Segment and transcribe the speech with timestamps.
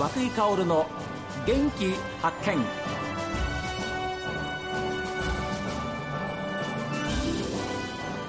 [0.00, 0.86] 和井薫の
[1.46, 1.92] 元気
[2.22, 2.56] 発見。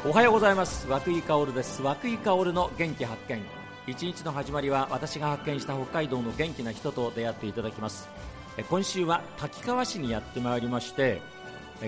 [0.05, 0.86] おはようございます。
[0.89, 1.82] 和井薫です。
[1.82, 3.42] 和井薫の元気発見。
[3.88, 8.10] 一日の始まりは私が発見した北海道の元気な人と出会っていただきます。
[8.69, 11.21] 今週は滝川市にやってまいりまして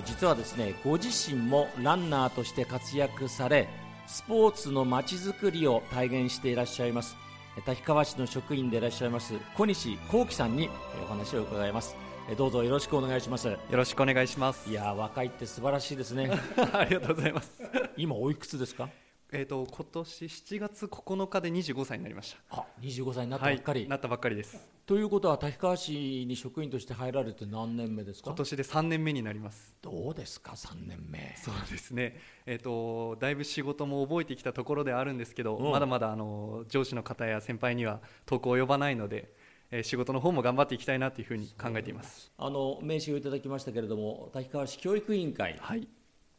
[0.06, 3.68] 実はですねご自身もランナーとして活躍され
[4.08, 7.18] スポーツのまちづくりを体現していらっしゃいます。
[7.62, 10.70] 滝川市の職員でいらっしゃいます小西幸喜さんに
[11.04, 11.96] お話を伺います。
[12.38, 13.48] どうぞよろしくお願いします。
[13.50, 14.70] よろしくお願いします。
[14.70, 16.32] いや若いって素晴らしいですね。
[16.74, 17.52] ありがとうございます。
[17.98, 18.88] 今おいくつですか？
[19.36, 22.62] えっ、と今年7月9日で25歳になりました。
[22.62, 24.70] あ25歳になったばっかり、はい、なったばっかりです。
[24.86, 28.30] ということは滝川市に職員として入られて何年目ですか？
[28.30, 29.76] 今年で3年目になります。
[29.82, 31.36] どうですか？3年目。
[31.36, 32.20] そうですね。
[32.46, 39.34] えっ、ー、とだいぶ仕事も覚えてきたところではあるんですけど、うん、まだまだあの上司の方や先輩には遠く及ばないので
[39.72, 42.32] え仕事の方も頑張っていきたいなというふうに考えています。
[42.38, 45.88] あの名刺をいただきましたけれども滝川市教育委員会、はい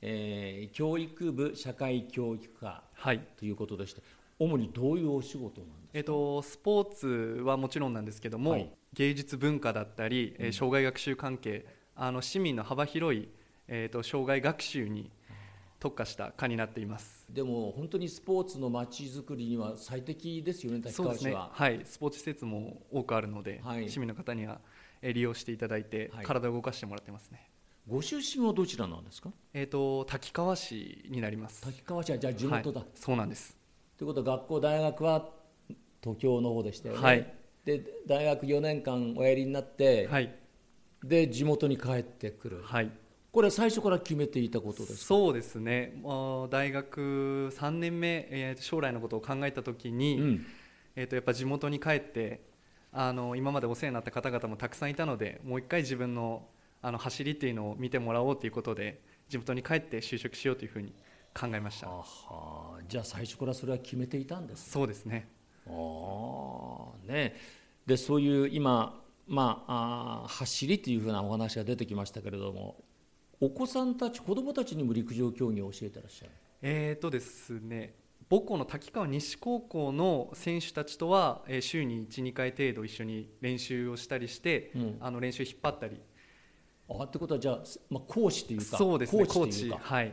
[0.06, 3.20] えー、教育部社会教育課はい。
[3.38, 4.02] ということでして、
[4.38, 7.06] 主にどういうお仕事なんですか、えっと、スポーツ
[7.42, 11.64] はもちろんなんですけども、はい、芸術文化だったり、えー、障害学習関係
[11.96, 13.28] あの市民の幅広い、
[13.66, 15.10] えーと、障害学習に
[15.80, 17.26] 特化した課になっています。
[17.30, 21.80] でも本当にスポーツのまちづくりには最適ですよね滝川市は、ね、はい。
[21.84, 24.60] スポーツ施設も多くあるので、はい、市民の方には
[25.02, 27.48] 利用していただいて、はい、体を動かしてもらってますね
[27.86, 29.30] ご出身はどちらなんですか？
[29.52, 31.62] えっ、ー、と滝川市になります。
[31.62, 32.80] 滝川市はじゃあ地元だ。
[32.80, 33.56] はい、そうなんです。
[33.98, 35.28] ということは学校大学は
[36.02, 37.00] 東京の方でしたよね。
[37.02, 40.34] はい、で大学4年間おやりになって、はい、
[41.02, 42.62] で地元に帰ってくる。
[42.62, 42.90] はい。
[43.30, 46.00] これ最初から決めていたことですそうですね。
[46.50, 50.46] 大学3年目、えー、将来のことを考えたときに、うん、
[50.94, 52.40] えっ、ー、とやっぱ地元に帰って
[52.92, 56.46] あの今までお世話になった方々もたくさんいたので、もう一回自分の
[56.86, 60.92] あの走りっていうのを見てもらおうということで地元に帰って就職しようというふうに
[61.32, 61.88] 考えました。
[61.88, 65.28] あじゃあ最初からそれは決めていたんです、ね、そうですね。
[65.66, 65.70] あ
[67.06, 67.34] ね。
[67.86, 72.76] でそういう今、まあ、あ走りというふうなお話が出てきましたけれども
[73.40, 76.30] お子さんたち子どもたちにも陸上競技を教えてらっしゃる？
[76.60, 77.94] えーとですね
[78.30, 86.00] 母校の滝川西高校の選手たちとは、えー、週に12回程度一緒に練習をしたりして、うん、あの練習引っ張ったり
[86.88, 87.58] あってことはじゃあ、
[87.90, 90.12] まあ、講師というかそうですねコーチはい。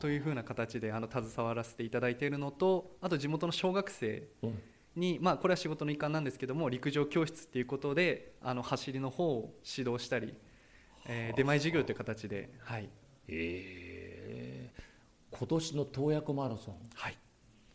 [0.00, 4.22] というふうな形であの携わらせていただいているのとあと地元の小学生
[4.96, 10.34] に、うん、まあ、これは仕事の一環なんですけども陸上教室っていうことであの走りの方を指導したり、
[11.06, 12.88] えー、出前授業という形で、はい、
[13.28, 17.18] えー、今年の洞爺湖マラソン、はい、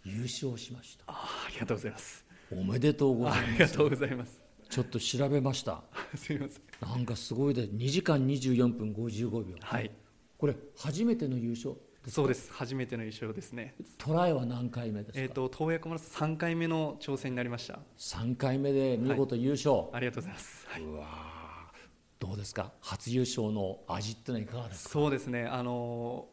[0.03, 1.03] 優勝しました。
[1.07, 2.25] あありがとうございます。
[2.51, 3.43] おめでとうございます。
[3.43, 4.44] ありがとうございます
[4.75, 5.81] ちょっと調べました。
[6.15, 6.89] すみません。
[6.89, 9.55] なんかすごいで2時間24分55秒。
[9.61, 9.89] はい。
[10.37, 11.75] これ初めての優勝
[12.05, 12.51] そうです。
[12.51, 13.73] 初めての優勝ですね。
[13.97, 15.21] トライは何回目ですか？
[15.21, 17.79] えっ、ー、と洞爺湖マラソン3回目の挑戦になりました。
[17.97, 21.71] 3回目で見事優勝、はい、ありがとうございます、はい、うわ
[22.19, 22.73] どうですか？
[22.81, 24.89] 初優勝の味ってのはいかがですか？
[24.89, 25.45] そうですね。
[25.45, 26.27] あの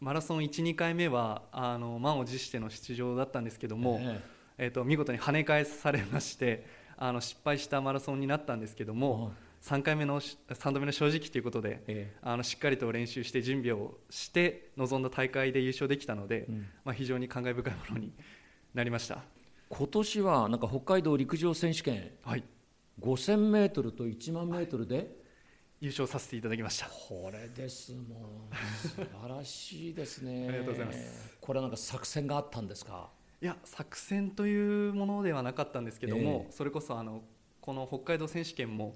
[0.00, 4.20] マラソン12回目はあの満を持しての出場だったんですけども、えー、
[4.58, 18.12] えーと見事に跳ね返されましてあの失敗したマラソンになったんですけども、3回目の3度目の正直ということで、ええ、あのしっかりと練習して準備をして臨んだ大会で優勝できたので、うん、まあ、非常に感慨深いものに
[18.74, 19.24] なりました。
[19.68, 22.44] 今年はなんか北海道陸上選手権、はい、
[23.00, 25.06] 5000メートルと1万メートルで、はい、
[25.80, 26.86] 優勝させていただきました。
[26.88, 28.50] これですもん。
[28.80, 30.46] 素晴らしいですね。
[30.48, 31.36] ありがとうございます。
[31.40, 33.10] これはなんか作戦があったんですか？
[33.42, 37.22] いや作戦というものではなかったんですけども、えー、それこそあの
[37.60, 38.94] この北海道選手権も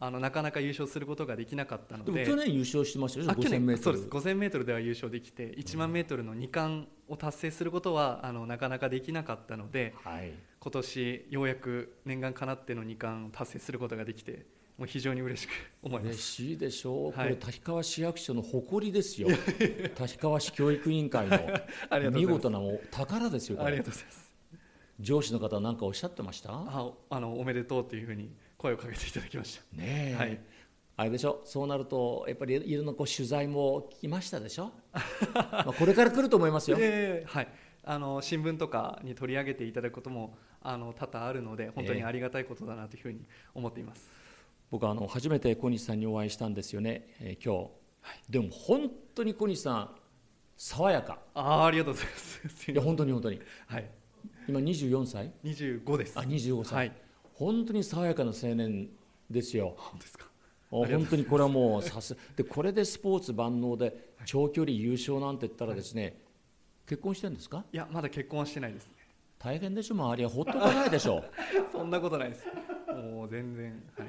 [0.00, 2.24] あのなかなか優勝することができなかったので。
[2.24, 4.08] 去年優勝してましたよ去年そうです。
[4.08, 14.46] 5000m では優勝できて1万メートルの2冠を達成することはあのなかなかできなかったので、はい、今年ようやく念願かなっての2冠を達成することができて
[14.78, 15.50] もう非常に嬉しく
[15.82, 16.12] 思います。
[16.12, 19.28] 嬉しいでしょう、はい、これ滝川市役所の誇りですよ。
[19.96, 21.38] 滝川市教育委員会の
[22.12, 24.32] 見事なも宝ですよありがとうございます。
[25.00, 26.50] 上司の方は何かおっしゃってました？
[26.52, 29.76] ああのおめでとうというふうに声をかけていただきました。
[29.76, 30.40] ねはい、
[30.96, 31.42] あれでしょ？
[31.44, 34.70] そうなるとやっぱりいろんなこう取材も来ましたでしょ？
[35.34, 37.48] まあこれから来ると思いますよ、えー、はい。
[37.84, 44.27] あの新聞とかに取り上げていただくこともあの多々あるので本当にありがたいことだなというふうに思っています、えー、
[44.70, 47.70] 僕はあの初めて小西さんにお会いしたんですよね、えー、今日、
[48.02, 49.90] はい、でも本当に小西さん
[50.56, 51.20] 爽やか。
[51.34, 52.18] あありがとうございま
[52.50, 52.72] す。
[52.72, 53.40] いや本当に本当に。
[53.68, 53.88] はい。
[54.48, 56.18] 今24歳？25です。
[56.18, 56.92] あ25歳、はい。
[57.34, 58.88] 本当に爽やかな青年
[59.30, 59.74] ですよ。
[59.78, 60.26] 本当ですか？
[60.70, 62.16] 本当にこれはもうさす。
[62.36, 66.14] でこれでスポーツ万能で長距離優勝なんて言ったらですね、はい、
[66.88, 67.64] 結婚してるんですか？
[67.72, 68.92] いやまだ結婚はしてないですね。
[69.38, 69.94] 大変でしょ。
[69.94, 71.22] 周りはほっとかないでしょ。
[71.70, 72.44] そんなことないです。
[72.88, 74.07] もう全然はい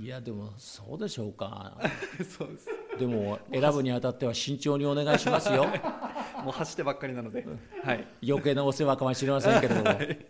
[0.00, 1.76] いやでもそうでしょうか。
[2.38, 2.68] そうです。
[2.98, 5.66] でも選ぶにあたっては慎重にお願いしますよ。
[6.42, 7.46] もう走ってばっかりなので、
[7.84, 10.26] はい、余計なお世話かもしれませんけれども、はい、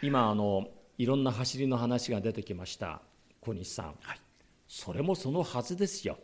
[0.00, 3.02] 今あのいろんな走りの話が出てきました
[3.40, 4.20] 小西さん、はい、
[4.68, 6.20] それもそのはずですよ。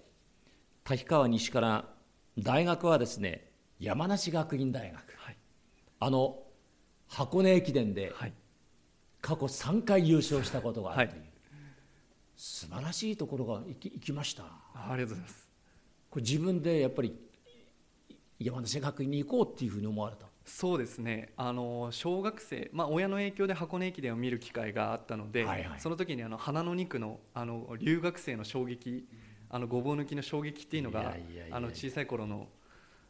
[0.85, 1.89] 滝川西から
[2.39, 3.51] 大学はですね
[3.81, 5.37] 山梨学院大学、はい、
[5.99, 6.41] あの
[7.09, 8.13] 箱根駅伝で
[9.21, 11.28] 過去3回優勝したことがあるという、
[12.39, 14.45] 素晴らしいところが行き行きました。
[14.73, 15.51] ありがとうございます。
[16.09, 17.13] これ自分でやっぱり
[18.39, 20.27] 山梨学院に行こうっていうふうに思われた。
[20.45, 21.33] そうですね。
[21.37, 29.09] あの小学生、まあ、親の影響で箱根駅伝を見る機会があったので、はいはい、その時にあの花の2区のあの留学生の衝撃
[29.51, 31.17] あのごぼう抜きの衝撃っていうのが
[31.51, 32.47] あの小さい頃の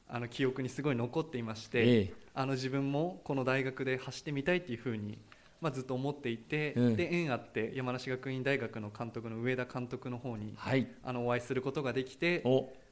[0.08, 5.18] あの記憶にすごい残っていまして、ええ、あの自分もこの大学で走ってみたいっていうふうに
[5.60, 12.42] まあ、ずっと思っていて、うん、で縁あって山梨学院大学の監督の上田監督の方に、はい、あのお会いすることができて、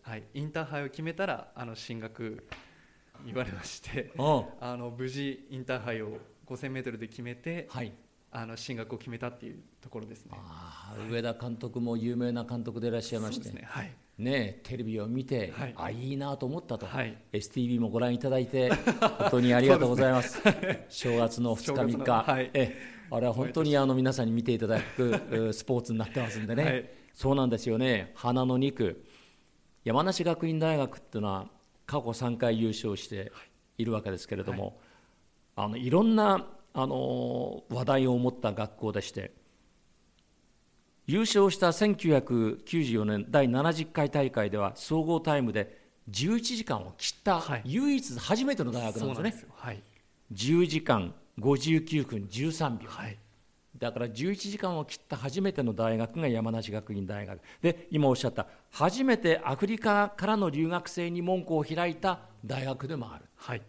[0.02, 2.46] はい、インターハイを決めたらあの進学
[3.24, 4.12] 言われまして
[4.60, 7.92] あの無事インターハイを 5000m で決めて、はい、
[8.30, 10.32] あの進学を決めたっていうところですね。
[11.10, 13.64] 上田監督も有名な監督でいらっしゃいまして、ね。
[13.66, 18.70] はい、ね、テレビを見て、はい、あいいなと思ったと、はい、STV もご覧いただいて
[19.18, 22.76] 本当にありがとうございます、ね、正月の2日3日、はい、え
[23.10, 28.12] あれは本当にあの皆さんに見ていただくスポーツになってますんでね、はい、そうなんですよね。
[28.14, 29.04] 花の2区
[29.84, 31.50] 山梨学院大学っていうのは
[31.84, 33.30] 過去3回優勝して
[33.78, 33.84] い。
[33.84, 34.80] るわけですけれども、
[35.54, 39.32] あのいろんなあの話題を持った学校でして
[41.06, 49.82] 優勝した1994年第70回大会では総合タイムで11時間を切った唯一初めての大学なんですね、はい、
[50.32, 53.18] 10時間59分13秒、はい、
[53.78, 57.40] だから11時間を切った初めての大学が山梨学院大学。
[57.60, 63.62] で今おっしゃった初めてアフリカからの留学生に門戸を開いた大学でもある、はい、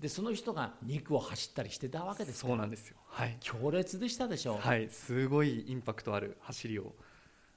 [0.00, 6.94] でその人が2区を走ったりしてたわけですそうなんですよ、はい、強烈でしたでしょう、はい、すごいインパクトある走りを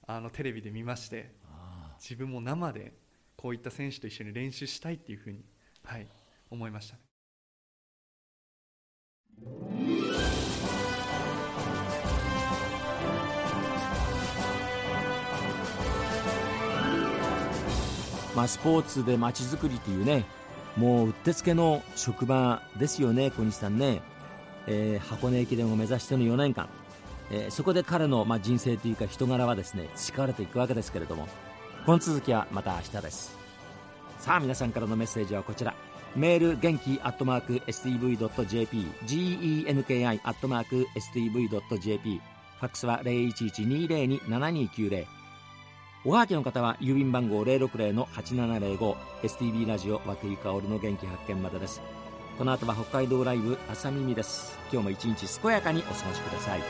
[0.07, 1.31] あのテレビで見まして
[1.99, 2.93] 自分も生で
[3.35, 5.43] こういった選手と一緒に練習したいっていうふうに、
[5.83, 6.07] はい、
[6.49, 6.97] 思いました。
[6.97, 7.01] ね。
[18.35, 20.23] まあ、スポーツでまちづくりというね
[20.77, 24.01] もううってつけの職場ですよね小西さんね、
[24.67, 26.69] えー、箱根駅伝を目指しての4年間、
[27.31, 31.27] えー、そこで彼の、まあ、人生というか人柄はですね培われていくわけですけれども。
[31.85, 33.35] この続きはまた明日です。
[34.19, 35.73] さあ皆さんからのメッセージはこちら。
[36.15, 42.21] メール元気アットマーク STV.jp genki アットマーク STV.jp
[42.59, 45.18] ファックスは0112027290
[46.05, 51.81] おはがきの方は郵便番号 060-8705STB ラジオ和久井薫の元気発見までです。
[52.37, 54.57] この後は北海道ライブ朝耳です。
[54.71, 56.61] 今日も一日健やかにお過ごしください。